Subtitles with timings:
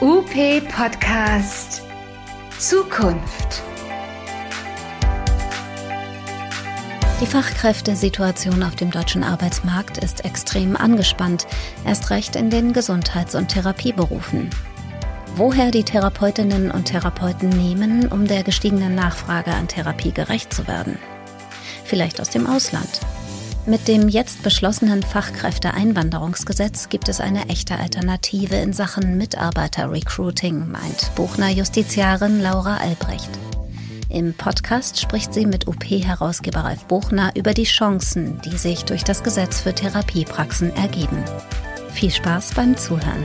[0.00, 0.30] UP
[0.76, 1.82] Podcast
[2.56, 3.64] Zukunft.
[7.20, 11.48] Die Fachkräftesituation auf dem deutschen Arbeitsmarkt ist extrem angespannt,
[11.84, 14.50] erst recht in den Gesundheits- und Therapieberufen.
[15.34, 20.96] Woher die Therapeutinnen und Therapeuten nehmen, um der gestiegenen Nachfrage an Therapie gerecht zu werden?
[21.82, 23.00] Vielleicht aus dem Ausland.
[23.68, 31.50] Mit dem jetzt beschlossenen Fachkräfteeinwanderungsgesetz gibt es eine echte Alternative in Sachen Mitarbeiterrecruiting, meint Buchner
[31.50, 33.28] Justiziarin Laura Albrecht.
[34.08, 39.22] Im Podcast spricht sie mit UP-Herausgeber Ralf Buchner über die Chancen, die sich durch das
[39.22, 41.22] Gesetz für Therapiepraxen ergeben.
[41.92, 43.24] Viel Spaß beim Zuhören.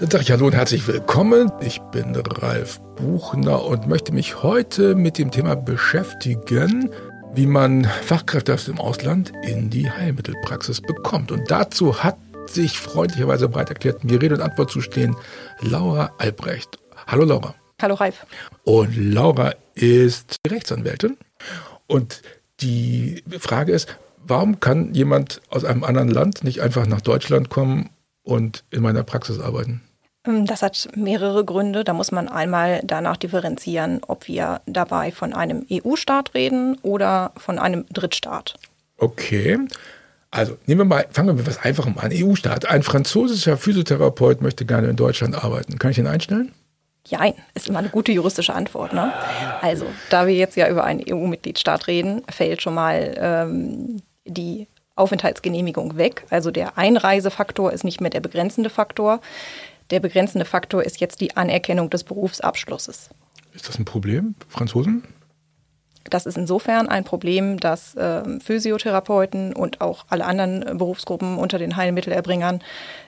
[0.00, 1.50] Dann sage ich Hallo und herzlich willkommen.
[1.60, 6.90] Ich bin Ralf Buchner und möchte mich heute mit dem Thema beschäftigen,
[7.34, 11.32] wie man Fachkräfte aus dem Ausland in die Heilmittelpraxis bekommt.
[11.32, 12.16] Und dazu hat
[12.46, 15.16] sich freundlicherweise bereit erklärt, mir Rede und Antwort zu stehen,
[15.62, 16.78] Laura Albrecht.
[17.08, 17.56] Hallo Laura.
[17.82, 18.24] Hallo Ralf.
[18.62, 21.16] Und Laura ist Rechtsanwältin.
[21.88, 22.22] Und
[22.60, 27.90] die Frage ist, warum kann jemand aus einem anderen Land nicht einfach nach Deutschland kommen
[28.22, 29.82] und in meiner Praxis arbeiten?
[30.28, 31.84] Ähm, das hat mehrere Gründe.
[31.84, 37.58] Da muss man einmal danach differenzieren, ob wir dabei von einem EU-Staat reden oder von
[37.58, 38.54] einem Drittstaat.
[38.98, 39.58] Okay.
[40.30, 42.10] Also nehmen wir mal, fangen wir mit was Einfachem an.
[42.12, 42.66] EU-Staat.
[42.66, 45.78] Ein französischer Physiotherapeut möchte gerne in Deutschland arbeiten.
[45.78, 46.52] Kann ich ihn einstellen?
[47.06, 48.92] Jein, ist immer eine gute juristische Antwort.
[48.92, 49.10] Ne?
[49.62, 55.96] Also, da wir jetzt ja über einen EU-Mitgliedstaat reden, fällt schon mal ähm, die Aufenthaltsgenehmigung
[55.96, 56.26] weg.
[56.28, 59.20] Also der Einreisefaktor ist nicht mehr der begrenzende Faktor.
[59.90, 63.10] Der begrenzende Faktor ist jetzt die Anerkennung des Berufsabschlusses.
[63.54, 65.04] Ist das ein Problem, Franzosen?
[66.10, 71.76] Das ist insofern ein Problem, dass äh, Physiotherapeuten und auch alle anderen Berufsgruppen unter den
[71.76, 72.60] Heilmittelerbringern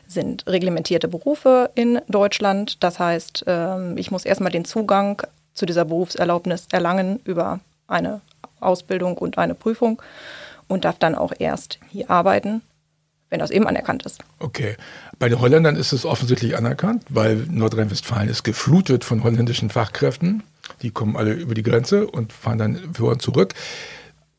[0.06, 2.82] sind reglementierte Berufe in Deutschland.
[2.82, 5.22] Das heißt, äh, ich muss erstmal den Zugang
[5.54, 8.20] zu dieser Berufserlaubnis erlangen über eine
[8.60, 10.02] Ausbildung und eine Prüfung
[10.68, 12.62] und darf dann auch erst hier arbeiten
[13.30, 14.20] wenn das eben anerkannt ist.
[14.38, 14.76] Okay.
[15.18, 20.42] Bei den Holländern ist es offensichtlich anerkannt, weil Nordrhein-Westfalen ist geflutet von holländischen Fachkräften.
[20.82, 23.54] Die kommen alle über die Grenze und fahren dann für uns zurück.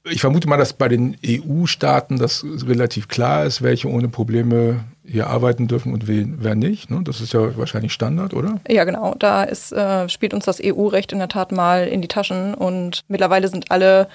[0.04, 5.28] Ich vermute mal, dass bei den EU-Staaten das relativ klar ist, welche ohne Probleme hier
[5.28, 6.90] arbeiten dürfen und wer nicht.
[6.90, 7.02] Ne?
[7.04, 8.60] Das ist ja wahrscheinlich Standard, oder?
[8.68, 9.16] Ja, genau.
[9.20, 13.04] Da ist, äh, spielt uns das EU-Recht in der Tat mal in die Taschen und
[13.10, 14.08] mittlerweile sind alle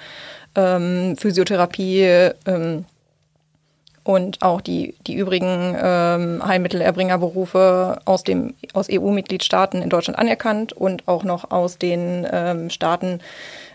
[0.55, 2.85] ähm, Physiotherapie ähm,
[4.07, 11.09] und auch die, die übrigen ähm, Heilmittelerbringerberufe aus, dem, aus EU-Mitgliedstaaten in Deutschland anerkannt und
[11.09, 13.19] auch noch aus den ähm, Staaten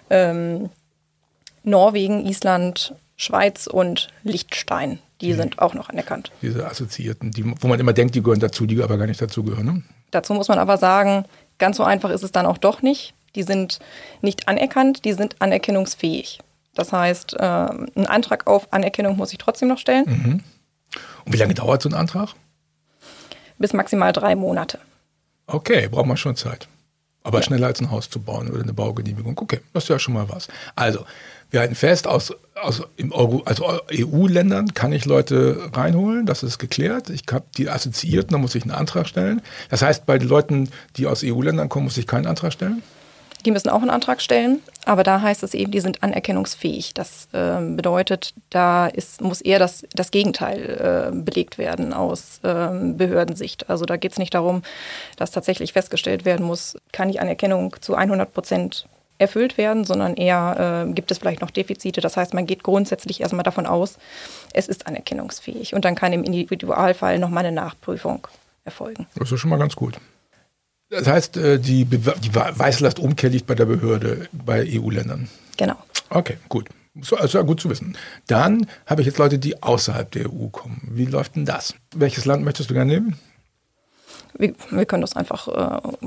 [0.09, 0.71] ähm,
[1.65, 5.01] Norwegen, Island, Schweiz und Liechtenstein.
[5.21, 5.37] Die mhm.
[5.37, 6.33] sind auch noch anerkannt.
[6.41, 9.67] Diese Assoziierten, die, wo man immer denkt, die gehören dazu, die aber gar nicht dazugehören.
[9.67, 9.83] Ne?
[10.13, 11.27] Dazu muss man aber sagen,
[11.59, 13.13] ganz so einfach ist es dann auch doch nicht.
[13.35, 13.81] Die sind
[14.23, 16.39] nicht anerkannt, die sind anerkennungsfähig.
[16.75, 20.05] Das heißt, äh, einen Antrag auf Anerkennung muss ich trotzdem noch stellen.
[20.07, 20.41] Mhm.
[21.25, 22.31] Und wie lange dauert so ein Antrag?
[23.59, 24.79] Bis maximal drei Monate.
[25.47, 26.69] Okay, braucht man schon Zeit.
[27.25, 27.45] Aber ja.
[27.45, 29.39] schneller als ein Haus zu bauen oder eine Baugenehmigung.
[29.39, 30.49] Okay, das ist ja schon mal was.
[30.75, 31.05] Also,
[31.51, 37.11] wir halten fest, aus, aus Euro, also EU-Ländern kann ich Leute reinholen, das ist geklärt.
[37.11, 39.43] Ich habe die Assoziierten, da muss ich einen Antrag stellen.
[39.69, 42.83] Das heißt, bei den Leuten, die aus EU-Ländern kommen, muss ich keinen Antrag stellen?
[43.45, 46.95] Die müssen auch einen Antrag stellen, aber da heißt es eben, die sind anerkennungsfähig.
[46.95, 52.69] Das äh, bedeutet, da ist, muss eher das, das Gegenteil äh, belegt werden aus äh,
[52.95, 53.69] Behördensicht.
[53.69, 54.63] Also da geht es nicht darum,
[55.17, 58.87] dass tatsächlich festgestellt werden muss, kann die Anerkennung zu 100 Prozent
[59.19, 62.01] erfüllt werden, sondern eher äh, gibt es vielleicht noch Defizite.
[62.01, 63.99] Das heißt, man geht grundsätzlich erstmal davon aus,
[64.53, 68.27] es ist anerkennungsfähig und dann kann im Individualfall nochmal eine Nachprüfung
[68.65, 69.07] erfolgen.
[69.17, 69.99] Das ist schon mal ganz gut.
[70.93, 75.27] Das heißt, äh, die, Be die Weißlastumkehr liegt bei der Behörde bei EU-Ländern.
[75.57, 75.77] Genau.
[76.11, 76.69] Okay, gut.
[77.01, 77.97] So, also ja, gut zu wissen.
[78.27, 80.87] Dann habe ich jetzt Leute, die außerhalb der EU kommen.
[80.93, 81.75] Wie läuft denn das?
[81.97, 83.19] Welches Land möchtest du gerne nehmen?
[84.37, 85.49] Wir, wir können das einfach.
[85.49, 86.07] Äh,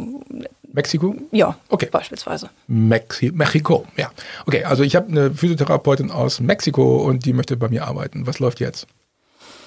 [0.72, 1.16] Mexiko?
[1.32, 1.88] Ja, okay.
[1.92, 2.52] Beispielsweise.
[2.68, 4.12] Mexi Mexiko, ja.
[4.46, 8.28] Okay, also ich habe eine Physiotherapeutin aus Mexiko und die möchte bei mir arbeiten.
[8.28, 8.86] Was läuft jetzt?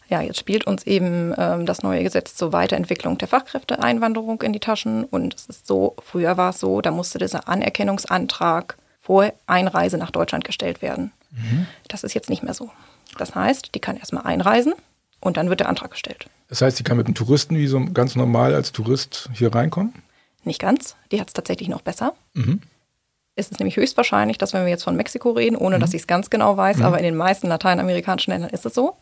[0.09, 4.61] Ja, jetzt spielt uns eben ähm, das neue Gesetz zur Weiterentwicklung der Fachkräfteeinwanderung in die
[4.61, 5.05] Taschen.
[5.05, 10.11] Und es ist so, früher war es so, da musste dieser Anerkennungsantrag vor Einreise nach
[10.11, 11.13] Deutschland gestellt werden.
[11.31, 11.67] Mhm.
[11.89, 12.71] Das ist jetzt nicht mehr so.
[13.19, 14.75] Das heißt, die kann erstmal einreisen
[15.21, 16.27] und dann wird der Antrag gestellt.
[16.49, 19.93] Das heißt, die kann mit einem Touristen wie so ganz normal als Tourist hier reinkommen?
[20.45, 20.97] Nicht ganz.
[21.13, 22.15] Die hat es tatsächlich noch besser.
[22.33, 22.63] Mhm.
[23.35, 25.81] Es ist nämlich höchstwahrscheinlich, dass wenn wir jetzt von Mexiko reden, ohne mhm.
[25.81, 26.85] dass ich es ganz genau weiß, mhm.
[26.85, 28.97] aber in den meisten lateinamerikanischen Ländern ist es so,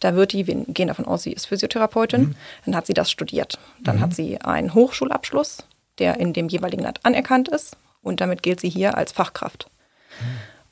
[0.00, 2.34] Da wird die, wir gehen davon aus, sie ist Physiotherapeutin, mhm.
[2.64, 3.58] dann hat sie das studiert.
[3.80, 4.00] Dann mhm.
[4.00, 5.64] hat sie einen Hochschulabschluss,
[5.98, 9.70] der in dem jeweiligen Land anerkannt ist und damit gilt sie hier als Fachkraft.
[10.20, 10.24] Mhm.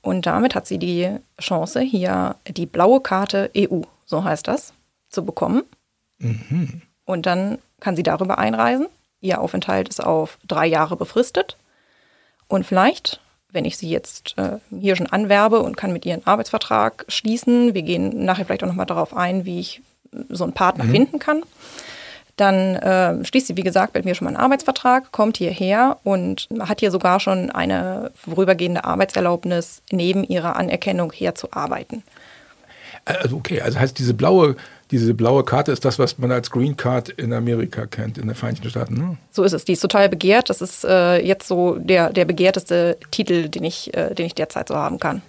[0.03, 4.73] Und damit hat sie die Chance, hier die blaue Karte EU, so heißt das,
[5.09, 5.65] zu bekommen.
[6.19, 6.83] Mhm.
[7.05, 8.87] Und dann kann sie darüber einreisen.
[9.21, 11.57] Ihr Aufenthalt ist auf drei Jahre befristet.
[12.47, 13.21] Und vielleicht
[13.57, 17.75] wenn ich sie jetzt äh, hier schon anwerbe und kann mit ihr einen Arbeitsvertrag schließen,
[17.75, 19.83] wir gehen nachher vielleicht auch nochmal darauf ein, wie ich
[20.29, 20.91] so einen Partner mhm.
[20.93, 21.43] finden kann,
[22.37, 26.49] dann äh, schließt sie, wie gesagt, mit mir schon mal einen Arbeitsvertrag, kommt hierher und
[26.61, 32.03] hat hier sogar schon eine vorübergehende Arbeitserlaubnis, neben ihrer Anerkennung her zu arbeiten.
[33.07, 34.57] Also okay, also heißt diese blaue
[34.91, 38.37] diese blaue Karte ist das, was man als Green Card in Amerika kennt, in den
[38.37, 38.95] Vereinigten Staaten.
[38.95, 39.17] Ne?
[39.31, 39.65] So ist es.
[39.65, 40.49] Die ist total begehrt.
[40.51, 44.69] Das ist äh, jetzt so der, der begehrteste Titel, den ich, äh, den ich derzeit
[44.69, 45.23] so haben kann.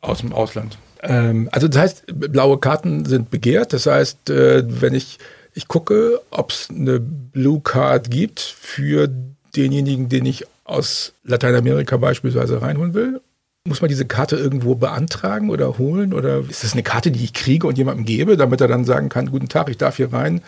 [0.00, 0.78] Aus dem Ausland.
[1.02, 3.72] Ähm, also das heißt, blaue Karten sind begehrt.
[3.72, 5.18] Das heißt, äh, wenn ich,
[5.52, 9.10] ich gucke, ob es eine Blue Card gibt für
[9.54, 13.20] denjenigen, den ich aus Lateinamerika beispielsweise reinholen will
[13.66, 16.12] muss man diese Karte irgendwo beantragen oder holen?
[16.12, 19.08] Oder ist das eine Karte, die ich kriege und jemandem gebe, damit er dann sagen
[19.08, 20.42] kann, guten Tag, ich darf hier rein?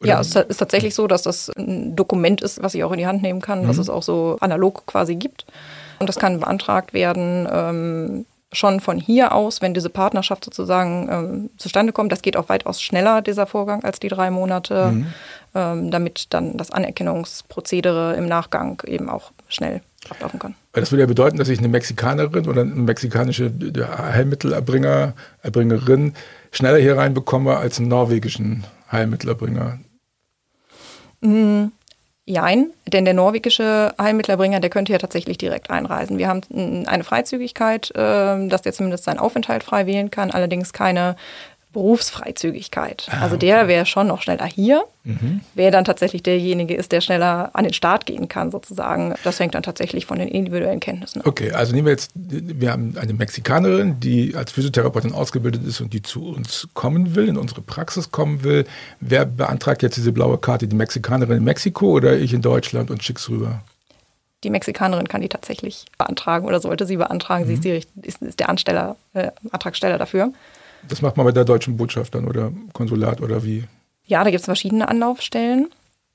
[0.00, 0.08] Oder?
[0.08, 3.06] Ja, es ist tatsächlich so, dass das ein Dokument ist, was ich auch in die
[3.06, 3.68] Hand nehmen kann, mhm.
[3.68, 5.46] was es auch so analog quasi gibt.
[5.98, 11.50] Und das kann beantragt werden, ähm, schon von hier aus, wenn diese Partnerschaft sozusagen ähm,
[11.56, 12.12] zustande kommt.
[12.12, 15.06] Das geht auch weitaus schneller, dieser Vorgang, als die drei Monate, mhm.
[15.54, 20.54] ähm, damit dann das Anerkennungsprozedere im Nachgang eben auch schnell ablaufen kann.
[20.74, 26.14] Das würde ja bedeuten, dass ich eine Mexikanerin oder eine mexikanische Heilmittelerbringer, Erbringerin
[26.50, 29.78] schneller hier reinbekomme als einen norwegischen Heilmittelerbringer.
[31.20, 31.66] Mm,
[32.26, 36.16] Jein, denn der norwegische Heilmittelerbringer, der könnte ja tatsächlich direkt einreisen.
[36.16, 41.16] Wir haben eine Freizügigkeit, äh, dass der zumindest seinen Aufenthalt frei wählen kann, allerdings keine
[41.74, 43.08] Berufsfreizügigkeit.
[43.10, 45.42] Ah, also der wäre schon noch schneller hier, mhm.
[45.54, 49.14] wer dann tatsächlich derjenige ist, der schneller an den Start gehen kann, sozusagen.
[49.24, 51.26] Das hängt dann tatsächlich von den individuellen Kenntnissen ab.
[51.26, 55.92] Okay, also nehmen wir jetzt, wir haben eine Mexikanerin, die als Physiotherapeutin ausgebildet ist und
[55.92, 58.64] die zu uns kommen will, in unsere Praxis kommen will.
[59.00, 60.66] Wer beantragt jetzt diese blaue Karte?
[60.66, 63.62] Die Mexikanerin in Mexiko oder ich in Deutschland und schick's rüber?
[64.44, 67.44] die Mexikanerin kann die tatsächlich beantragen oder sollte sie beantragen.
[67.44, 67.56] Mhm.
[67.56, 70.32] Sie ist, die, ist, ist der Ansteller, äh, Antragsteller dafür.
[70.88, 73.64] Das macht man bei der deutschen Botschaft dann oder Konsulat oder wie?
[74.04, 75.68] Ja, da gibt es verschiedene Anlaufstellen.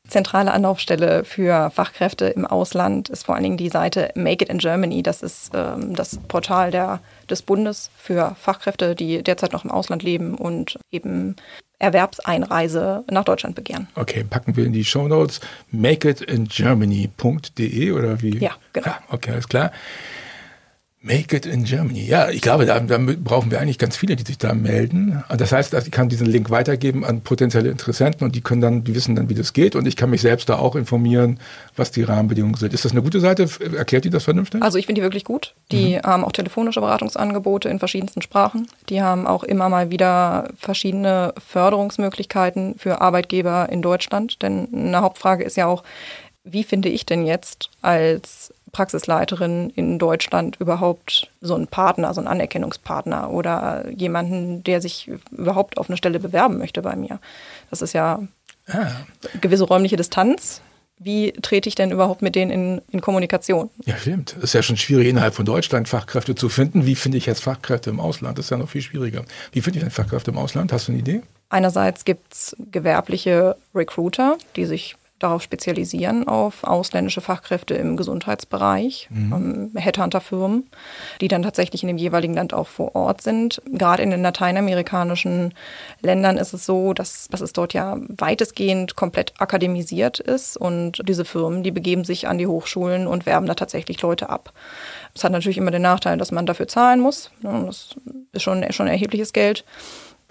[0.07, 4.57] Zentrale Anlaufstelle für Fachkräfte im Ausland ist vor allen Dingen die Seite Make It in
[4.57, 5.03] Germany.
[5.03, 6.99] Das ist ähm, das Portal der,
[7.29, 11.35] des Bundes für Fachkräfte, die derzeit noch im Ausland leben und eben
[11.79, 13.87] Erwerbseinreise nach Deutschland begehren.
[13.95, 15.39] Okay, packen wir in die Show Notes
[15.71, 18.37] makeitingermany.de oder wie?
[18.39, 18.87] Ja, genau.
[18.87, 19.71] Ja, okay, alles klar.
[21.01, 22.05] Make it in Germany.
[22.05, 25.23] Ja, ich glaube, da, da, brauchen wir eigentlich ganz viele, die sich da melden.
[25.29, 28.93] Das heißt, ich kann diesen Link weitergeben an potenzielle Interessenten und die können dann, die
[28.93, 29.77] wissen dann, wie das geht.
[29.77, 31.39] Und ich kann mich selbst da auch informieren,
[31.77, 32.73] was die Rahmenbedingungen sind.
[32.73, 33.47] Ist das eine gute Seite?
[33.77, 34.61] Erklärt die das vernünftig?
[34.61, 35.55] Also ich finde die wirklich gut.
[35.71, 36.01] Die mhm.
[36.01, 38.67] haben auch telefonische Beratungsangebote in verschiedensten Sprachen.
[38.89, 44.41] Die haben auch immer mal wieder verschiedene Förderungsmöglichkeiten für Arbeitgeber in Deutschland.
[44.41, 45.83] Denn eine Hauptfrage ist ja auch,
[46.43, 52.27] wie finde ich denn jetzt als Praxisleiterin in Deutschland überhaupt so einen Partner, so einen
[52.27, 57.19] Anerkennungspartner oder jemanden, der sich überhaupt auf eine Stelle bewerben möchte bei mir.
[57.69, 58.21] Das ist ja
[58.67, 58.87] ah.
[59.41, 60.61] gewisse räumliche Distanz.
[61.01, 63.69] Wie trete ich denn überhaupt mit denen in, in Kommunikation?
[63.85, 64.35] Ja, stimmt.
[64.37, 66.85] Es ist ja schon schwierig, innerhalb von Deutschland Fachkräfte zu finden.
[66.85, 68.37] Wie finde ich jetzt Fachkräfte im Ausland?
[68.37, 69.23] Das ist ja noch viel schwieriger.
[69.53, 70.73] Wie finde ich denn Fachkräfte im Ausland?
[70.73, 71.21] Hast du eine Idee?
[71.47, 79.71] Einerseits gibt es gewerbliche Recruiter, die sich darauf spezialisieren, auf ausländische Fachkräfte im Gesundheitsbereich, mhm.
[79.75, 80.69] ähm, Headhunter-Firmen,
[81.21, 83.61] die dann tatsächlich in dem jeweiligen Land auch vor Ort sind.
[83.71, 85.53] Gerade in den lateinamerikanischen
[86.01, 91.25] Ländern ist es so, dass, dass es dort ja weitestgehend komplett akademisiert ist und diese
[91.25, 94.53] Firmen, die begeben sich an die Hochschulen und werben da tatsächlich Leute ab.
[95.13, 97.31] Es hat natürlich immer den Nachteil, dass man dafür zahlen muss.
[97.41, 97.95] Das
[98.31, 99.65] ist schon, schon erhebliches Geld.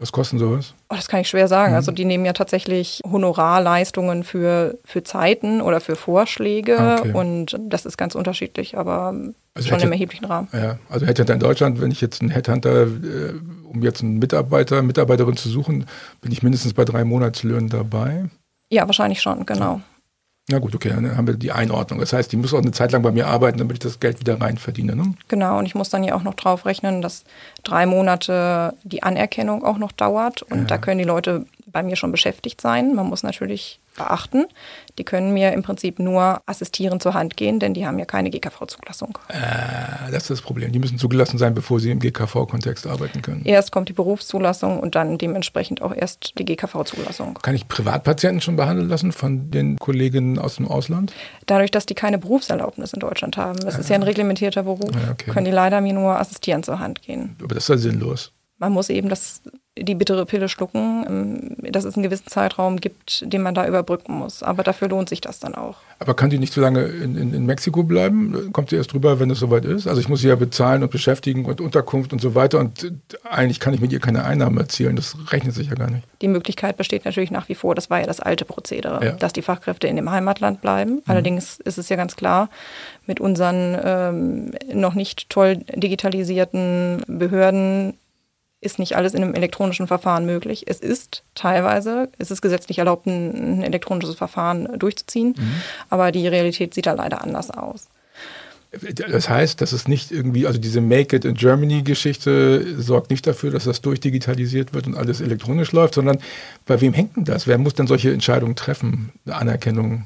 [0.00, 0.74] Was kosten sowas?
[0.90, 1.72] Oh, das kann ich schwer sagen.
[1.72, 1.76] Mhm.
[1.76, 7.12] Also die nehmen ja tatsächlich Honorarleistungen für, für Zeiten oder für Vorschläge ah, okay.
[7.12, 9.08] und das ist ganz unterschiedlich, aber
[9.54, 10.48] also schon hätte, im erheblichen Rahmen.
[10.52, 13.34] Ja, also Headhunter in Deutschland, wenn ich jetzt einen Headhunter, äh,
[13.68, 15.86] um jetzt einen Mitarbeiter, Mitarbeiterin zu suchen,
[16.20, 18.26] bin ich mindestens bei drei Monatslöhnen dabei.
[18.70, 19.80] Ja, wahrscheinlich schon, genau.
[20.50, 20.56] Ja.
[20.56, 22.00] Na gut, okay, dann haben wir die Einordnung.
[22.00, 24.18] Das heißt, die muss auch eine Zeit lang bei mir arbeiten, damit ich das Geld
[24.20, 24.96] wieder rein verdiene.
[24.96, 25.14] Ne?
[25.28, 27.24] Genau, und ich muss dann ja auch noch drauf rechnen, dass
[27.64, 30.42] drei Monate die Anerkennung auch noch dauert.
[30.42, 30.64] Und ja.
[30.64, 31.44] da können die Leute
[31.78, 32.96] bei mir schon beschäftigt sein.
[32.96, 34.46] Man muss natürlich beachten,
[34.98, 38.30] die können mir im Prinzip nur assistierend zur Hand gehen, denn die haben ja keine
[38.30, 39.18] GKV-Zulassung.
[39.28, 40.72] Äh, das ist das Problem.
[40.72, 43.42] Die müssen zugelassen sein, bevor sie im GKV-Kontext arbeiten können.
[43.44, 47.38] Erst kommt die Berufszulassung und dann dementsprechend auch erst die GKV-Zulassung.
[47.42, 51.12] Kann ich Privatpatienten schon behandeln lassen von den Kolleginnen aus dem Ausland?
[51.46, 55.12] Dadurch, dass die keine Berufserlaubnis in Deutschland haben, das ist ja ein reglementierter Beruf, ja,
[55.12, 55.30] okay.
[55.30, 57.36] können die leider mir nur assistierend zur Hand gehen.
[57.40, 59.42] Aber das ist ja sinnlos man muss eben das,
[59.76, 64.14] die bittere Pille schlucken, ähm, dass es einen gewissen Zeitraum gibt, den man da überbrücken
[64.14, 64.42] muss.
[64.42, 65.76] Aber dafür lohnt sich das dann auch.
[66.00, 68.52] Aber kann die nicht so lange in, in, in Mexiko bleiben?
[68.52, 69.86] Kommt sie erst drüber, wenn es soweit ist?
[69.86, 72.58] Also ich muss sie ja bezahlen und beschäftigen und Unterkunft und so weiter.
[72.58, 72.92] Und
[73.24, 74.96] eigentlich kann ich mit ihr keine Einnahmen erzielen.
[74.96, 76.04] Das rechnet sich ja gar nicht.
[76.20, 77.74] Die Möglichkeit besteht natürlich nach wie vor.
[77.74, 79.12] Das war ja das alte Prozedere, ja.
[79.12, 80.94] dass die Fachkräfte in dem Heimatland bleiben.
[80.94, 81.02] Mhm.
[81.06, 82.50] Allerdings ist es ja ganz klar,
[83.06, 87.94] mit unseren ähm, noch nicht toll digitalisierten Behörden
[88.60, 90.64] ist nicht alles in einem elektronischen Verfahren möglich.
[90.66, 95.62] Es ist teilweise, es ist gesetzlich erlaubt, ein, elektronisches Verfahren durchzuziehen, mhm.
[95.90, 97.88] aber die Realität sieht da leider anders aus.
[98.70, 103.50] Das heißt, dass es nicht irgendwie, also diese Make It in Germany-Geschichte sorgt nicht dafür,
[103.50, 106.18] dass das durchdigitalisiert wird und alles elektronisch läuft, sondern
[106.66, 107.46] bei wem hängt denn das?
[107.46, 109.10] Wer muss denn solche Entscheidungen treffen?
[109.24, 110.04] Eine Anerkennung?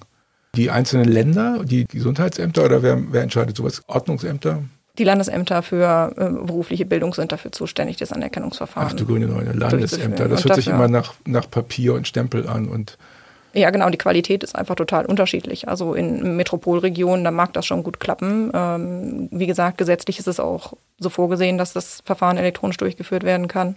[0.54, 3.82] Die einzelnen Länder, die Gesundheitsämter oder wer, wer entscheidet sowas?
[3.88, 4.62] Ordnungsämter?
[4.98, 8.90] Die Landesämter für äh, berufliche Bildung sind dafür zuständig, das Anerkennungsverfahren.
[8.92, 10.28] Ach du grüne Neune, Landesämter.
[10.28, 12.98] Das hört sich immer nach, nach Papier und Stempel an und
[13.54, 13.90] ja, genau.
[13.90, 15.68] Die Qualität ist einfach total unterschiedlich.
[15.68, 18.50] Also in Metropolregionen, da mag das schon gut klappen.
[18.54, 23.48] Ähm, wie gesagt, gesetzlich ist es auch so vorgesehen, dass das Verfahren elektronisch durchgeführt werden
[23.48, 23.76] kann.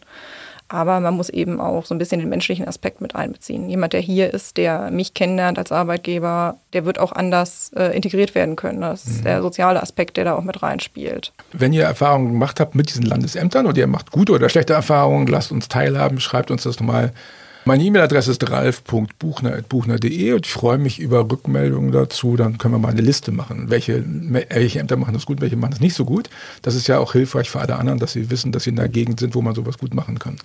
[0.68, 3.70] Aber man muss eben auch so ein bisschen den menschlichen Aspekt mit einbeziehen.
[3.70, 8.34] Jemand, der hier ist, der mich kennenlernt als Arbeitgeber, der wird auch anders äh, integriert
[8.34, 8.82] werden können.
[8.82, 9.24] Das ist mhm.
[9.26, 11.34] der soziale Aspekt, der da auch mit reinspielt.
[11.54, 15.28] Wenn ihr Erfahrungen gemacht habt mit diesen Landesämtern oder ihr macht gute oder schlechte Erfahrungen,
[15.28, 17.14] lasst uns teilhaben, schreibt uns das nochmal
[17.66, 22.36] meine E-Mail-Adresse ist ralf.buchner.buchner.de und ich freue mich über Rückmeldungen dazu.
[22.36, 23.70] Dann können wir mal eine Liste machen.
[23.70, 26.30] Welche, welche Ämter machen das gut, welche machen das nicht so gut.
[26.62, 28.90] Das ist ja auch hilfreich für alle anderen, dass sie wissen, dass sie in der
[28.90, 30.38] Gegend sind, wo man sowas gut machen kann.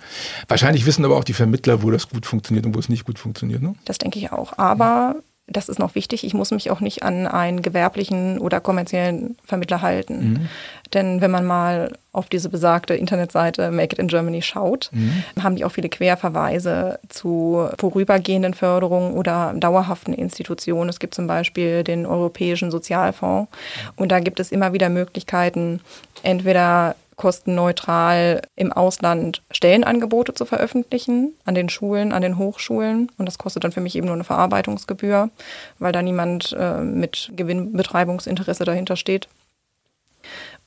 [0.49, 3.19] Wahrscheinlich wissen aber auch die Vermittler, wo das gut funktioniert und wo es nicht gut
[3.19, 3.63] funktioniert.
[3.63, 3.75] Ne?
[3.85, 4.57] Das denke ich auch.
[4.59, 5.17] Aber
[5.51, 9.83] das ist noch wichtig, ich muss mich auch nicht an einen gewerblichen oder kommerziellen Vermittler
[9.83, 10.31] halten.
[10.31, 10.49] Mhm.
[10.95, 15.23] Denn wenn man mal auf diese besagte Internetseite Make It in Germany schaut, mhm.
[15.43, 20.89] haben die auch viele Querverweise zu vorübergehenden Förderungen oder dauerhaften Institutionen.
[20.89, 23.51] Es gibt zum Beispiel den Europäischen Sozialfonds
[23.97, 25.81] und da gibt es immer wieder Möglichkeiten,
[26.23, 33.13] entweder kostenneutral im Ausland Stellenangebote zu veröffentlichen an den Schulen, an den Hochschulen.
[33.19, 35.29] Und das kostet dann für mich eben nur eine Verarbeitungsgebühr,
[35.79, 39.29] weil da niemand äh, mit Gewinnbetreibungsinteresse dahinter steht.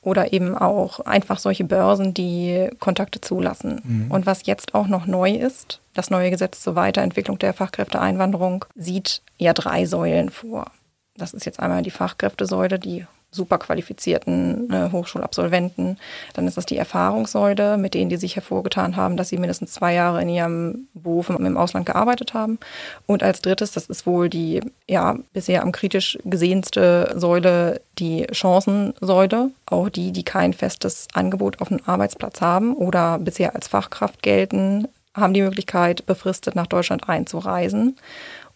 [0.00, 3.80] Oder eben auch einfach solche Börsen, die Kontakte zulassen.
[3.82, 4.10] Mhm.
[4.12, 9.22] Und was jetzt auch noch neu ist, das neue Gesetz zur Weiterentwicklung der Fachkräfteeinwanderung sieht
[9.38, 10.70] ja drei Säulen vor.
[11.16, 15.98] Das ist jetzt einmal die Fachkräftesäule, die super qualifizierten äh, Hochschulabsolventen.
[16.34, 19.94] Dann ist das die Erfahrungssäule, mit denen die sich hervorgetan haben, dass sie mindestens zwei
[19.94, 22.58] Jahre in ihrem Beruf im Ausland gearbeitet haben.
[23.06, 29.50] Und als drittes, das ist wohl die ja bisher am kritisch gesehenste Säule, die Chancensäule.
[29.66, 34.88] Auch die, die kein festes Angebot auf einem Arbeitsplatz haben oder bisher als Fachkraft gelten,
[35.14, 37.96] haben die Möglichkeit, befristet nach Deutschland einzureisen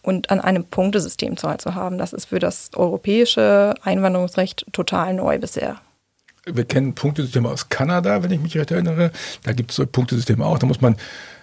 [0.01, 1.97] und an einem Punktesystem zu haben.
[1.97, 5.77] Das ist für das europäische Einwanderungsrecht total neu bisher.
[6.45, 9.11] Wir kennen Punktesysteme aus Kanada, wenn ich mich recht erinnere.
[9.43, 10.57] Da gibt es so Punktesysteme auch.
[10.57, 10.95] Da muss man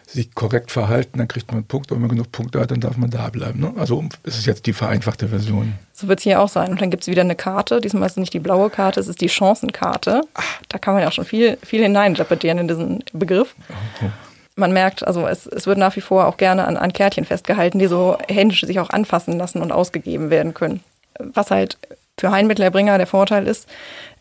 [0.06, 1.90] sich korrekt verhalten, dann kriegt man einen Punkt.
[1.90, 3.60] Und wenn man genug Punkte hat, dann darf man da bleiben.
[3.60, 3.72] Ne?
[3.76, 5.74] Also es ist jetzt die vereinfachte Version.
[5.92, 6.70] So wird es hier auch sein.
[6.70, 7.80] Und dann gibt es wieder eine Karte.
[7.80, 10.22] Diesmal ist es nicht die blaue Karte, es ist die Chancenkarte.
[10.34, 10.60] Ach.
[10.68, 13.54] Da kann man ja auch schon viel, viel hineininterpretieren in diesen Begriff.
[13.68, 14.10] Oh, oh
[14.56, 17.78] man merkt, also es, es wird nach wie vor auch gerne an, an Kärtchen festgehalten,
[17.78, 20.82] die so händisch sich auch anfassen lassen und ausgegeben werden können.
[21.18, 21.78] Was halt
[22.18, 23.68] für Heilmittelerbringer der Vorteil ist,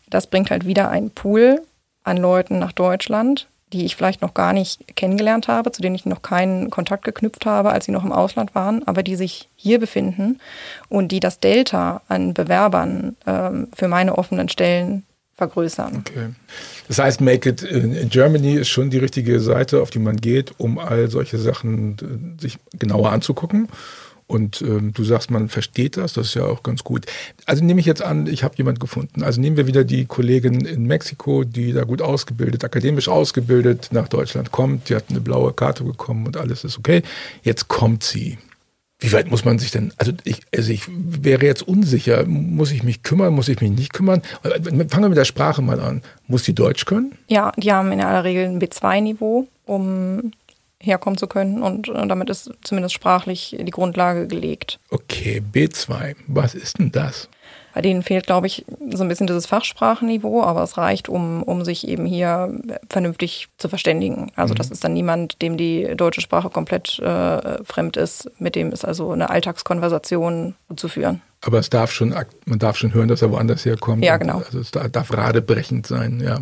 [0.08, 1.62] das bringt halt wieder einen Pool
[2.04, 6.06] an Leuten nach Deutschland, die ich vielleicht noch gar nicht kennengelernt habe, zu denen ich
[6.06, 9.80] noch keinen Kontakt geknüpft habe, als sie noch im Ausland waren, aber die sich hier
[9.80, 10.38] befinden
[10.88, 15.04] und die das Delta an Bewerbern ähm, für meine offenen Stellen
[15.36, 16.02] vergrößern.
[16.06, 16.28] Okay.
[16.88, 20.54] Das heißt, Make It in Germany ist schon die richtige Seite, auf die man geht,
[20.58, 21.96] um all solche Sachen
[22.38, 23.68] äh, sich genauer anzugucken.
[24.28, 27.06] Und ähm, du sagst, man versteht das, das ist ja auch ganz gut.
[27.44, 29.22] Also nehme ich jetzt an, ich habe jemand gefunden.
[29.22, 34.08] Also nehmen wir wieder die Kollegin in Mexiko, die da gut ausgebildet, akademisch ausgebildet nach
[34.08, 34.88] Deutschland kommt.
[34.88, 37.02] Die hat eine blaue Karte bekommen und alles ist okay.
[37.42, 38.38] Jetzt kommt sie.
[38.98, 42.82] Wie weit muss man sich denn, also ich, also ich wäre jetzt unsicher, muss ich
[42.82, 44.22] mich kümmern, muss ich mich nicht kümmern?
[44.42, 46.02] Fangen wir mit der Sprache mal an.
[46.26, 47.12] Muss die Deutsch können?
[47.28, 50.32] Ja, die haben in aller Regel ein B2-Niveau, um
[50.80, 51.62] herkommen zu können.
[51.62, 54.78] Und damit ist zumindest sprachlich die Grundlage gelegt.
[54.90, 56.16] Okay, B2.
[56.26, 57.28] Was ist denn das?
[57.76, 61.62] Bei denen fehlt, glaube ich, so ein bisschen dieses Fachsprachenniveau, aber es reicht, um, um
[61.62, 64.32] sich eben hier vernünftig zu verständigen.
[64.34, 64.56] Also mhm.
[64.56, 68.86] das ist dann niemand, dem die deutsche Sprache komplett äh, fremd ist, mit dem ist
[68.86, 71.20] also eine Alltagskonversation zu führen.
[71.42, 72.14] Aber es darf schon,
[72.46, 74.02] man darf schon hören, dass er woanders herkommt.
[74.02, 74.38] Ja, genau.
[74.38, 76.40] Also es darf radebrechend sein, ja.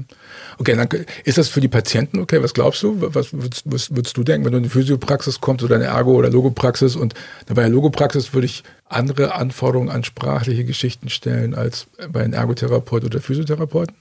[0.59, 0.89] Okay, dann
[1.25, 2.43] ist das für die Patienten okay?
[2.43, 2.97] Was glaubst du?
[3.01, 6.31] Was würdest, würdest du denken, wenn du in die Physiopraxis kommst oder eine Ergo- oder
[6.31, 7.15] Logopraxis und
[7.49, 13.05] bei der Logopraxis würde ich andere Anforderungen an sprachliche Geschichten stellen als bei einem Ergotherapeut
[13.05, 13.97] oder Physiotherapeuten?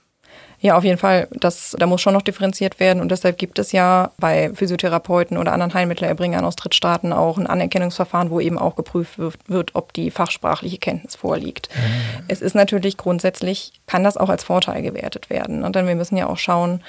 [0.63, 1.27] Ja, auf jeden Fall.
[1.32, 3.01] Das, da muss schon noch differenziert werden.
[3.01, 8.29] Und deshalb gibt es ja bei Physiotherapeuten oder anderen Heilmittelerbringern aus Drittstaaten auch ein Anerkennungsverfahren,
[8.29, 11.67] wo eben auch geprüft wird, wird ob die fachsprachliche Kenntnis vorliegt.
[11.75, 12.24] Mhm.
[12.29, 15.65] Es ist natürlich grundsätzlich, kann das auch als Vorteil gewertet werden.
[15.65, 16.82] Und dann wir müssen ja auch schauen,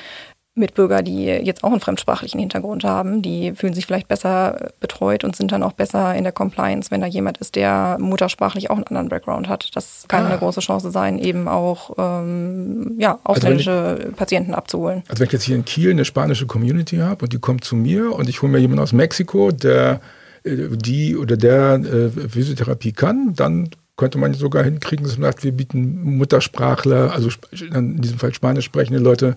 [0.56, 5.34] Mitbürger, die jetzt auch einen fremdsprachlichen Hintergrund haben, die fühlen sich vielleicht besser betreut und
[5.34, 8.86] sind dann auch besser in der Compliance, wenn da jemand ist, der muttersprachlich auch einen
[8.86, 9.70] anderen Background hat.
[9.74, 10.28] Das kann ah.
[10.28, 15.02] eine große Chance sein, eben auch ähm, ja, also ausländische also ich, Patienten abzuholen.
[15.08, 17.74] Also wenn ich jetzt hier in Kiel eine spanische Community habe und die kommt zu
[17.74, 20.00] mir und ich hole mir jemanden aus Mexiko, der
[20.44, 25.44] äh, die oder der äh, Physiotherapie kann, dann könnte man sogar hinkriegen, dass man sagt,
[25.44, 29.36] wir bieten Muttersprachler, also in diesem Fall spanisch sprechende Leute,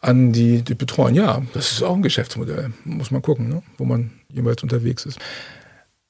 [0.00, 1.14] an die, die betreuen.
[1.14, 2.72] Ja, das ist auch ein Geschäftsmodell.
[2.84, 3.62] Muss man gucken, ne?
[3.78, 5.18] wo man jeweils unterwegs ist.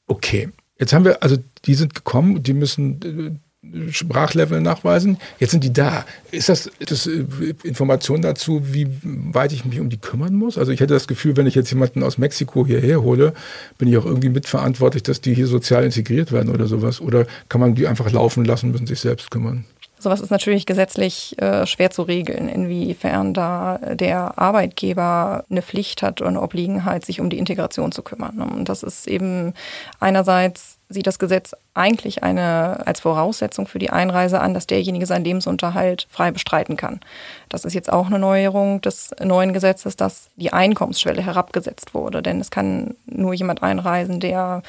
[0.07, 5.19] Okay, jetzt haben wir, also die sind gekommen, die müssen äh, Sprachlevel nachweisen.
[5.39, 6.05] Jetzt sind die da.
[6.31, 7.25] Ist das, das äh,
[7.65, 10.59] Information dazu, wie weit ich mich um die kümmern muss?
[10.59, 13.33] Also ich hätte das Gefühl, wenn ich jetzt jemanden aus Mexiko hierher hole,
[13.79, 17.01] bin ich auch irgendwie mitverantwortlich, dass die hier sozial integriert werden oder sowas.
[17.01, 19.65] Oder kann man die einfach laufen lassen, müssen sich selbst kümmern?
[20.07, 26.21] Sowas ist natürlich gesetzlich äh, schwer zu regeln, inwiefern da der Arbeitgeber eine Pflicht hat
[26.21, 28.41] und eine Obliegenheit, sich um die Integration zu kümmern.
[28.41, 29.53] Und das ist eben
[29.99, 35.25] einerseits sieht das Gesetz eigentlich eine, als Voraussetzung für die Einreise an, dass derjenige seinen
[35.25, 37.01] Lebensunterhalt frei bestreiten kann.
[37.49, 42.23] Das ist jetzt auch eine Neuerung des neuen Gesetzes, dass die Einkommensschwelle herabgesetzt wurde.
[42.23, 44.63] Denn es kann nur jemand einreisen, der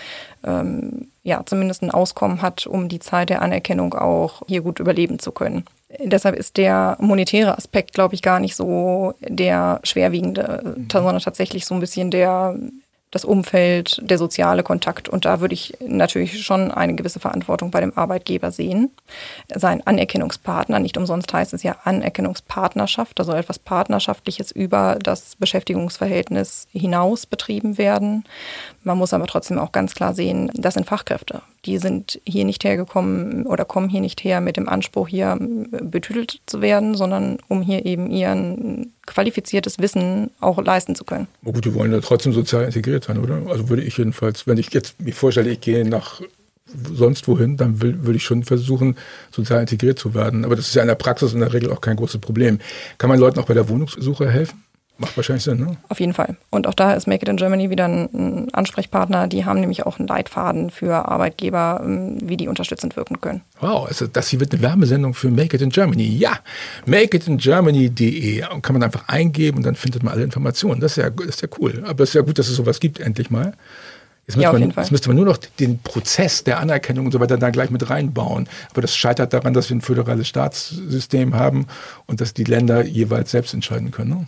[0.44, 5.20] ähm, ja zumindest ein Auskommen hat, um die Zeit der Anerkennung auch hier gut überleben
[5.20, 5.66] zu können.
[6.00, 10.88] Deshalb ist der monetäre Aspekt, glaube ich, gar nicht so der schwerwiegende, mhm.
[10.90, 12.56] sondern tatsächlich so ein bisschen der
[13.12, 15.08] das Umfeld, der soziale Kontakt.
[15.08, 18.92] Und da würde ich natürlich schon eine gewisse Verantwortung bei dem Arbeitgeber sehen.
[19.54, 27.26] Sein Anerkennungspartner, nicht umsonst heißt es ja Anerkennungspartnerschaft, also etwas Partnerschaftliches über das Beschäftigungsverhältnis hinaus
[27.26, 28.26] betrieben werden.
[28.84, 31.42] Man muss aber trotzdem auch ganz klar sehen, das sind Fachkräfte.
[31.66, 36.40] Die sind hier nicht hergekommen oder kommen hier nicht her mit dem Anspruch, hier betütelt
[36.46, 41.28] zu werden, sondern um hier eben ihren qualifiziertes Wissen auch leisten zu können.
[41.44, 43.42] Oh gut, die wollen ja trotzdem sozial integriert sein, oder?
[43.48, 46.22] Also würde ich jedenfalls, wenn ich jetzt mir vorstelle, ich gehe nach
[46.94, 48.98] sonst wohin, dann will, würde ich schon versuchen,
[49.32, 50.46] sozial integriert zu werden.
[50.46, 52.60] Aber das ist ja in der Praxis in der Regel auch kein großes Problem.
[52.98, 54.64] Kann man Leuten auch bei der Wohnungssuche helfen?
[55.00, 55.78] Macht wahrscheinlich Sinn, ne?
[55.90, 56.38] Auf jeden Fall.
[56.50, 59.28] Und auch da ist Make It in Germany wieder ein, Ansprechpartner.
[59.28, 63.42] Die haben nämlich auch einen Leitfaden für Arbeitgeber, ähm, wie die unterstützend wirken können.
[63.60, 66.08] Wow, also das hier wird eine Wärmesendung für Make It in Germany.
[66.18, 66.40] Ja,
[66.86, 70.82] makeitingermany.de kann man einfach eingeben und dann findet man alle Informationen.
[70.82, 71.84] Das ist ja, ist ja cool.
[71.86, 73.54] Aber es ist ja gut, dass es sowas gibt, endlich mal.
[74.28, 77.22] Jetzt müsste, ja, man, jetzt müsste man nur noch den Prozess der Anerkennung und so
[77.22, 78.50] weiter da gleich mit reinbauen.
[78.72, 81.68] Aber das scheitert daran, dass wir ein föderales Staatssystem haben
[82.08, 84.10] und dass die Länder jeweils selbst entscheiden können.
[84.10, 84.28] Ne?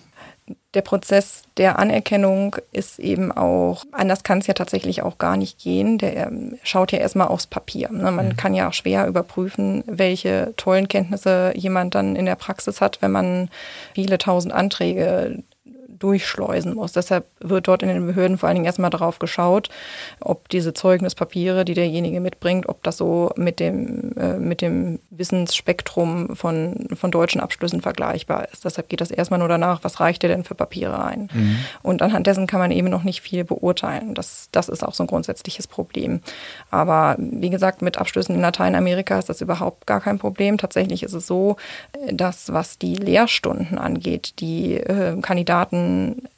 [0.74, 5.60] Der Prozess der Anerkennung ist eben auch, anders kann es ja tatsächlich auch gar nicht
[5.60, 5.98] gehen.
[5.98, 7.92] Der ähm, schaut ja erstmal aufs Papier.
[7.92, 8.12] Ne?
[8.12, 8.38] Man mhm.
[8.38, 13.12] kann ja auch schwer überprüfen, welche tollen Kenntnisse jemand dann in der Praxis hat, wenn
[13.12, 13.50] man
[13.96, 15.44] viele tausend Anträge
[16.00, 16.94] durchschleusen muss.
[16.94, 19.70] Deshalb wird dort in den Behörden vor allen Dingen erstmal darauf geschaut,
[20.20, 26.36] ob diese Zeugnispapiere, die derjenige mitbringt, ob das so mit dem, äh, mit dem Wissensspektrum
[26.36, 28.66] von, von deutschen Abschlüssen vergleichbar ist.
[28.66, 31.30] Deshalb geht das erstmal nur danach, was reicht dir denn für Papiere ein?
[31.34, 31.58] Mhm.
[31.82, 34.14] Und anhand dessen kann man eben noch nicht viel beurteilen.
[34.16, 36.22] Das, das ist auch so ein grundsätzliches Problem.
[36.72, 40.58] Aber wie gesagt, mit Abschlüssen in Lateinamerika ist das überhaupt gar kein Problem.
[40.58, 41.58] Tatsächlich ist es so,
[42.12, 45.88] dass was die Lehrstunden angeht, die äh, Kandidaten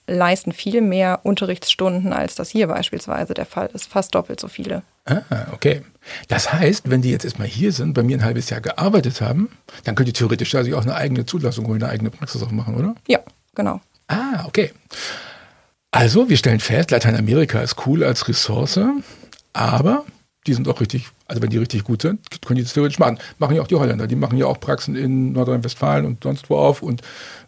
[0.07, 3.87] leisten viel mehr Unterrichtsstunden, als das hier beispielsweise der Fall ist.
[3.87, 4.83] Fast doppelt so viele.
[5.05, 5.21] Ah,
[5.53, 5.81] okay.
[6.27, 9.49] Das heißt, wenn die jetzt erstmal hier sind, bei mir ein halbes Jahr gearbeitet haben,
[9.83, 12.95] dann könnt ihr theoretisch also auch eine eigene Zulassung holen, eine eigene Praxis aufmachen, oder?
[13.07, 13.19] Ja,
[13.55, 13.81] genau.
[14.07, 14.71] Ah, okay.
[15.91, 18.79] Also, wir stellen fest, Lateinamerika ist cool als Ressource,
[19.53, 20.05] aber
[20.47, 23.19] die sind auch richtig, also wenn die richtig gut sind, können die das theoretisch machen.
[23.37, 24.07] Machen ja auch die Holländer.
[24.07, 27.01] Die machen ja auch Praxen in Nordrhein-Westfalen und sonst wo auf und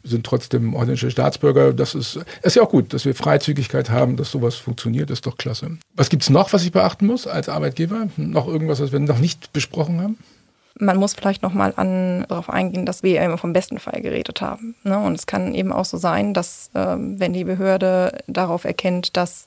[0.04, 1.74] sind trotzdem holländische Staatsbürger.
[1.74, 5.38] Das ist, ist ja auch gut, dass wir Freizügigkeit haben, dass sowas funktioniert, ist doch
[5.38, 5.78] klasse.
[5.96, 8.10] Was gibt es noch, was ich beachten muss als Arbeitgeber?
[8.18, 10.18] Noch irgendwas, was wir noch nicht besprochen haben?
[10.80, 11.72] Man muss vielleicht nochmal
[12.28, 14.76] darauf eingehen, dass wir immer vom besten Fall geredet haben.
[14.84, 14.98] Ne?
[14.98, 19.46] Und es kann eben auch so sein, dass ähm, wenn die Behörde darauf erkennt, dass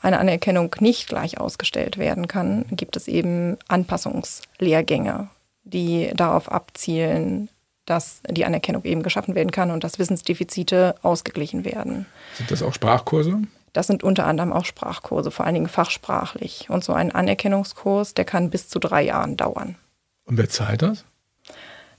[0.00, 5.28] eine Anerkennung nicht gleich ausgestellt werden kann, gibt es eben Anpassungslehrgänge,
[5.64, 7.48] die darauf abzielen,
[7.84, 12.06] dass die Anerkennung eben geschaffen werden kann und dass Wissensdefizite ausgeglichen werden.
[12.36, 13.42] Sind das auch Sprachkurse?
[13.72, 16.68] Das sind unter anderem auch Sprachkurse, vor allen Dingen fachsprachlich.
[16.68, 19.76] Und so ein Anerkennungskurs, der kann bis zu drei Jahren dauern.
[20.24, 21.04] Und wer zahlt das?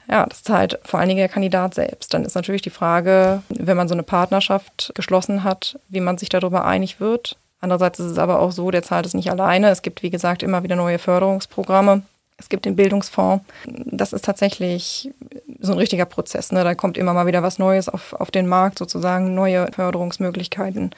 [0.09, 2.13] Ja, das zahlt vor allen Dingen der Kandidat selbst.
[2.13, 6.29] Dann ist natürlich die Frage, wenn man so eine Partnerschaft geschlossen hat, wie man sich
[6.29, 7.37] darüber einig wird.
[7.61, 9.69] Andererseits ist es aber auch so, der zahlt es nicht alleine.
[9.69, 12.03] Es gibt, wie gesagt, immer wieder neue Förderungsprogramme.
[12.39, 13.43] Es gibt den Bildungsfonds.
[13.67, 15.11] Das ist tatsächlich
[15.59, 16.53] so ein richtiger Prozess.
[16.53, 16.63] Ne?
[16.63, 20.91] Da kommt immer mal wieder was Neues auf, auf den Markt, sozusagen neue Förderungsmöglichkeiten.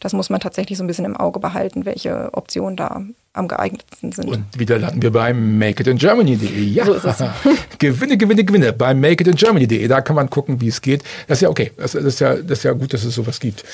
[0.00, 3.02] Das muss man tatsächlich so ein bisschen im Auge behalten, welche Optionen da
[3.34, 4.28] am geeignetsten sind.
[4.28, 6.64] Und wieder landen wir bei makeitingermany.de.
[6.64, 7.22] Ja, so ist es.
[7.78, 9.86] gewinne, gewinne, gewinne bei makeitingermany.de.
[9.86, 11.04] Da kann man gucken, wie es geht.
[11.28, 11.72] Das ist ja okay.
[11.76, 13.64] Das, das, ist ja, das ist ja gut, dass es sowas gibt.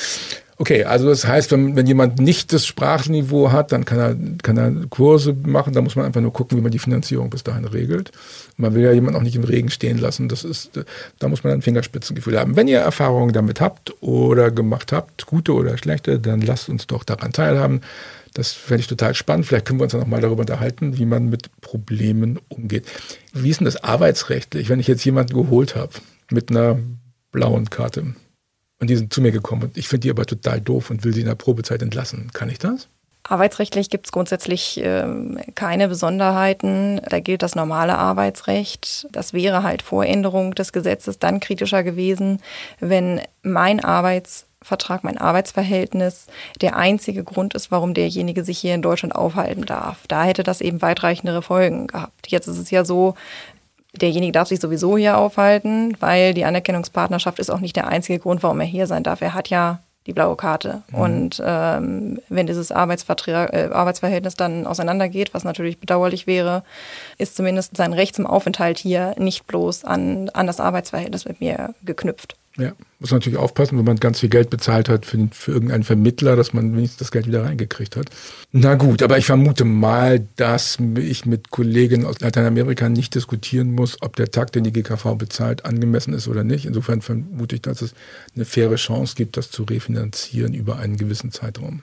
[0.63, 4.57] Okay, also das heißt, wenn, wenn jemand nicht das Sprachniveau hat, dann kann er, kann
[4.57, 5.73] er Kurse machen.
[5.73, 8.13] Da muss man einfach nur gucken, wie man die Finanzierung bis dahin regelt.
[8.59, 10.29] Man will ja jemanden auch nicht im Regen stehen lassen.
[10.29, 10.79] Das ist,
[11.19, 12.55] da muss man ein Fingerspitzengefühl haben.
[12.55, 17.03] Wenn ihr Erfahrungen damit habt oder gemacht habt, gute oder schlechte, dann lasst uns doch
[17.03, 17.81] daran teilhaben.
[18.33, 19.47] Das fände ich total spannend.
[19.47, 22.87] Vielleicht können wir uns dann nochmal darüber unterhalten, wie man mit Problemen umgeht.
[23.33, 25.95] Wie ist denn das arbeitsrechtlich, wenn ich jetzt jemanden geholt habe
[26.31, 26.79] mit einer
[27.33, 28.15] blauen Karte?
[28.83, 31.15] Und die sind zu mir gekommen und ich finde die aber total doof und will
[31.15, 32.31] sie in der Probezeit entlassen.
[32.33, 32.89] Kann ich das?
[33.23, 37.01] Arbeitsrechtlich gibt es grundsätzlich ähm, keine Besonderheiten.
[37.09, 39.07] Da gilt das normale Arbeitsrecht.
[39.13, 42.41] Das wäre halt vor Änderung des Gesetzes dann kritischer gewesen,
[42.81, 46.27] wenn mein Arbeitsvertrag, mein Arbeitsverhältnis
[46.61, 49.99] der einzige Grund ist, warum derjenige sich hier in Deutschland aufhalten darf.
[50.09, 52.27] Da hätte das eben weitreichendere Folgen gehabt.
[52.27, 53.15] Jetzt ist es ja so,
[54.01, 58.43] derjenige darf sich sowieso hier aufhalten, weil die Anerkennungspartnerschaft ist auch nicht der einzige Grund,
[58.43, 59.21] warum er hier sein darf.
[59.21, 60.83] Er hat ja die blaue Karte.
[60.91, 60.99] Mhm.
[60.99, 66.65] Und ähm, wenn dieses Arbeitsvertrag, äh, Arbeitsverhältnis dann auseinandergeht, was natürlich bedauerlich wäre,
[67.19, 71.75] ist zumindest sein Recht zum Aufenthalt hier nicht bloß an, an das Arbeitsverhältnis mit mir
[71.85, 72.37] geknüpft.
[72.59, 76.37] Ja, muss natürlich aufpassen, wenn man ganz viel Geld bezahlt hat für, für irgendeinen Vermittler,
[76.37, 78.11] dass man wenigstens das Geld wieder reingekriegt hat.
[78.53, 83.97] Na gut, aber ich vermute mal, dass ich mit Kollegen aus Lateinamerika nicht diskutieren muss,
[84.03, 86.67] ob der Tag, den die GKV bezahlt, angemessen ist oder nicht.
[86.67, 87.95] Insofern vermute ich, dass es
[88.35, 91.83] eine faire Chance gibt, das zu refinanzieren über einen gewissen Zeitraum.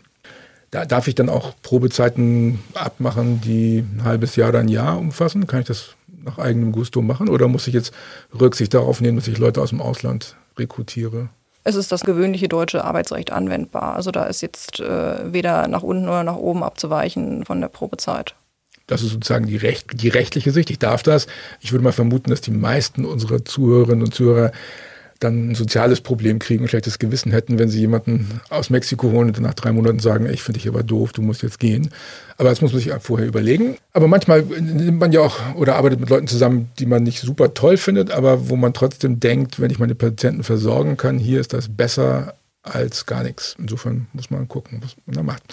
[0.70, 5.48] Da darf ich dann auch Probezeiten abmachen, die ein halbes Jahr oder ein Jahr umfassen?
[5.48, 7.28] Kann ich das nach eigenem Gusto machen?
[7.28, 7.92] Oder muss ich jetzt
[8.40, 11.30] Rücksicht darauf nehmen, dass ich Leute aus dem Ausland rekrutiere?
[11.64, 13.96] Es ist das gewöhnliche deutsche Arbeitsrecht anwendbar.
[13.96, 18.36] Also da ist jetzt äh, weder nach unten oder nach oben abzuweichen von der Probezeit.
[18.88, 20.72] Das ist sozusagen die, Recht, die rechtliche Sicht.
[20.72, 21.28] Ich darf das.
[21.60, 24.52] Ich würde mal vermuten, dass die meisten unserer Zuhörerinnen und Zuhörer
[25.20, 29.28] dann ein soziales Problem kriegen und schlechtes Gewissen hätten, wenn sie jemanden aus Mexiko holen
[29.28, 31.90] und dann nach drei Monaten sagen, ich finde dich aber doof, du musst jetzt gehen.
[32.38, 33.78] Aber das muss man sich vorher überlegen.
[33.92, 37.54] Aber manchmal nimmt man ja auch oder arbeitet mit Leuten zusammen, die man nicht super
[37.54, 41.52] toll findet, aber wo man trotzdem denkt, wenn ich meine Patienten versorgen kann, hier ist
[41.52, 43.56] das besser als gar nichts.
[43.60, 45.44] Insofern muss man gucken, was man da macht.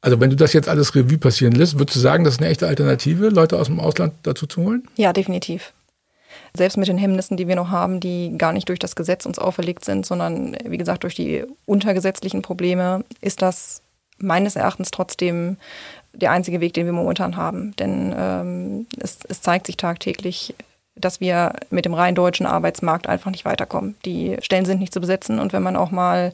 [0.00, 2.50] Also wenn du das jetzt alles Revue passieren lässt, würdest du sagen, das ist eine
[2.50, 4.88] echte Alternative, Leute aus dem Ausland dazu zu holen?
[4.96, 5.72] Ja, definitiv
[6.56, 9.38] selbst mit den Hemmnissen, die wir noch haben, die gar nicht durch das Gesetz uns
[9.38, 13.82] auferlegt sind, sondern wie gesagt durch die untergesetzlichen Probleme, ist das
[14.18, 15.56] meines Erachtens trotzdem
[16.12, 17.76] der einzige Weg, den wir momentan haben.
[17.76, 20.54] Denn ähm, es, es zeigt sich tagtäglich,
[20.96, 23.96] dass wir mit dem rein deutschen Arbeitsmarkt einfach nicht weiterkommen.
[24.04, 26.32] Die Stellen sind nicht zu besetzen und wenn man auch mal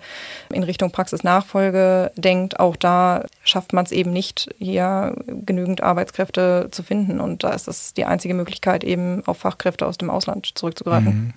[0.52, 6.82] in Richtung Praxisnachfolge denkt, auch da schafft man es eben nicht, hier genügend Arbeitskräfte zu
[6.82, 7.20] finden.
[7.20, 11.12] Und da ist es die einzige Möglichkeit, eben auf Fachkräfte aus dem Ausland zurückzugreifen.
[11.12, 11.34] Mhm.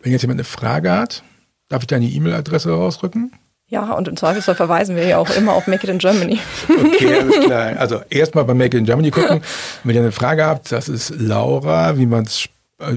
[0.00, 1.22] Wenn jetzt jemand eine Frage hat,
[1.68, 3.32] darf ich deine E-Mail-Adresse rausrücken?
[3.68, 6.38] Ja, und im Zweifelsfall verweisen wir ja auch immer auf Make It in Germany.
[6.68, 7.72] Okay, alles klar.
[7.78, 9.42] Also erstmal bei Make It in Germany gucken.
[9.82, 12.48] Wenn ihr eine Frage habt, das ist Laura, wie man es,
[12.78, 12.94] äh,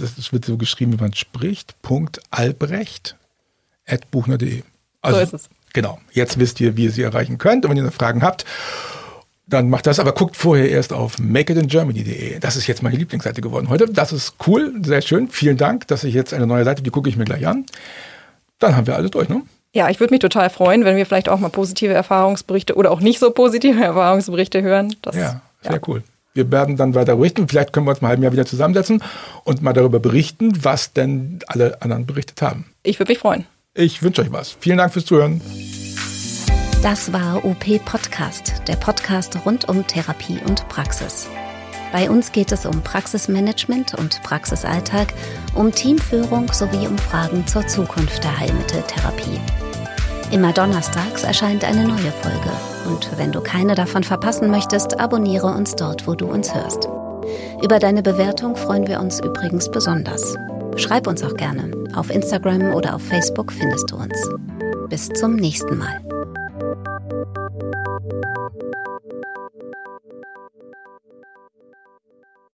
[0.00, 3.16] das wird so geschrieben, wie man spricht, Punkt Albrecht
[3.86, 4.62] at buchner.de.
[5.02, 5.48] Also, so ist es.
[5.74, 5.98] Genau.
[6.12, 7.64] Jetzt wisst ihr, wie ihr sie erreichen könnt.
[7.64, 8.46] Und wenn ihr noch Fragen habt,
[9.46, 12.40] dann macht das, aber guckt vorher erst auf makeitingermany.de.
[12.40, 13.86] Das ist jetzt meine Lieblingsseite geworden heute.
[13.86, 15.28] Das ist cool, sehr schön.
[15.28, 17.66] Vielen Dank, dass ich jetzt eine neue Seite, die gucke ich mir gleich an.
[18.58, 19.42] Dann haben wir alles durch, ne?
[19.76, 23.00] Ja, ich würde mich total freuen, wenn wir vielleicht auch mal positive Erfahrungsberichte oder auch
[23.00, 24.96] nicht so positive Erfahrungsberichte hören.
[25.02, 25.80] Das ja, Sehr ja.
[25.86, 26.02] cool.
[26.32, 27.46] Wir werden dann weiter berichten.
[27.46, 29.02] Vielleicht können wir uns mal halben Jahr wieder zusammensetzen
[29.44, 32.64] und mal darüber berichten, was denn alle anderen berichtet haben.
[32.84, 33.44] Ich würde mich freuen.
[33.74, 34.56] Ich wünsche euch was.
[34.60, 35.42] Vielen Dank fürs Zuhören.
[36.82, 41.28] Das war OP Podcast, der Podcast rund um Therapie und Praxis.
[41.92, 45.12] Bei uns geht es um Praxismanagement und Praxisalltag,
[45.54, 49.38] um Teamführung sowie um Fragen zur Zukunft der Heilmitteltherapie.
[50.32, 52.50] Immer donnerstags erscheint eine neue Folge.
[52.88, 56.88] Und wenn du keine davon verpassen möchtest, abonniere uns dort, wo du uns hörst.
[57.62, 60.36] Über deine Bewertung freuen wir uns übrigens besonders.
[60.76, 61.70] Schreib uns auch gerne.
[61.94, 64.30] Auf Instagram oder auf Facebook findest du uns.
[64.88, 66.00] Bis zum nächsten Mal.